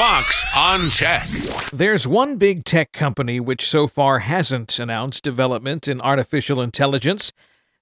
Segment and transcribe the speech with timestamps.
[0.00, 1.28] Fox on Tech.
[1.74, 7.34] There's one big tech company which so far hasn't announced development in artificial intelligence.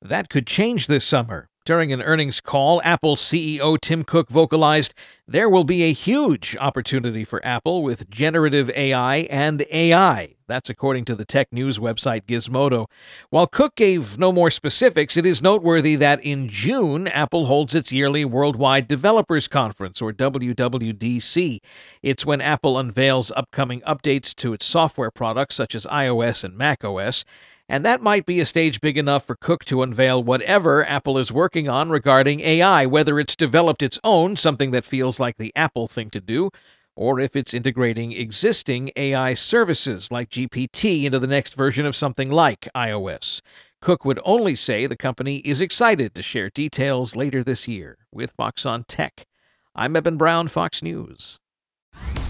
[0.00, 1.50] That could change this summer.
[1.66, 4.94] During an earnings call, Apple CEO Tim Cook vocalized
[5.28, 10.36] there will be a huge opportunity for Apple with generative AI and AI.
[10.48, 12.86] That's according to the tech news website Gizmodo.
[13.30, 17.90] While Cook gave no more specifics, it is noteworthy that in June, Apple holds its
[17.90, 21.58] yearly Worldwide Developers Conference, or WWDC.
[22.02, 27.24] It's when Apple unveils upcoming updates to its software products such as iOS and macOS.
[27.68, 31.32] And that might be a stage big enough for Cook to unveil whatever Apple is
[31.32, 35.88] working on regarding AI, whether it's developed its own, something that feels like the Apple
[35.88, 36.50] thing to do,
[36.96, 42.30] or if it's integrating existing AI services like GPT into the next version of something
[42.30, 43.40] like iOS.
[43.80, 47.98] Cook would only say the company is excited to share details later this year.
[48.10, 49.26] With Fox on Tech,
[49.74, 51.38] I'm Eben Brown, Fox News.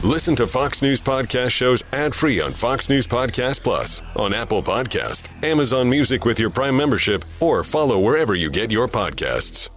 [0.02, 4.62] Listen to Fox News Podcast shows ad free on Fox News Podcast Plus, on Apple
[4.62, 9.70] Podcast, Amazon Music with your Prime membership, or follow wherever you get your podcasts.